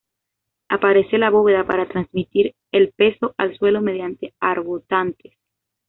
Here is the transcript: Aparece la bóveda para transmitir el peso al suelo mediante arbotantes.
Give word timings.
Aparece 0.67 1.19
la 1.19 1.29
bóveda 1.29 1.63
para 1.67 1.87
transmitir 1.87 2.55
el 2.71 2.91
peso 2.91 3.35
al 3.37 3.55
suelo 3.55 3.81
mediante 3.83 4.33
arbotantes. 4.39 5.37